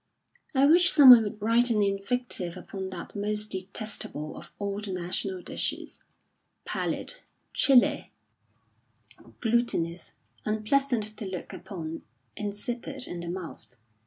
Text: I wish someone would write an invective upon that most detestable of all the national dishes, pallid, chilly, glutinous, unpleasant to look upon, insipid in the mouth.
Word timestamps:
I 0.55 0.65
wish 0.65 0.91
someone 0.91 1.21
would 1.21 1.39
write 1.39 1.69
an 1.69 1.83
invective 1.83 2.57
upon 2.57 2.87
that 2.87 3.15
most 3.15 3.51
detestable 3.51 4.35
of 4.35 4.49
all 4.57 4.79
the 4.79 4.91
national 4.91 5.43
dishes, 5.43 6.01
pallid, 6.65 7.17
chilly, 7.53 8.11
glutinous, 9.41 10.13
unpleasant 10.43 11.03
to 11.17 11.25
look 11.25 11.53
upon, 11.53 12.01
insipid 12.35 13.05
in 13.05 13.19
the 13.19 13.29
mouth. 13.29 13.75